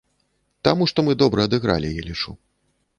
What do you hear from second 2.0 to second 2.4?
я лічу.